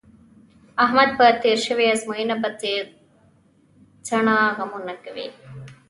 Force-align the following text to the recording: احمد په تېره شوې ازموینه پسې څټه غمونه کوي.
احمد 0.83 1.09
په 1.17 1.25
تېره 1.41 1.61
شوې 1.65 1.85
ازموینه 1.93 2.35
پسې 2.41 2.73
څټه 4.05 4.35
غمونه 4.57 4.93
کوي. 5.03 5.27